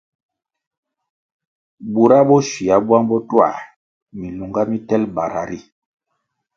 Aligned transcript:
Bura 1.93 2.19
bo 2.27 2.37
shywia 2.49 2.77
bwang 2.85 3.05
bo 3.09 3.17
twā 3.29 3.49
milunga 4.19 4.61
mitelʼ 4.71 5.09
bara 5.15 5.41
ri, 5.49 5.59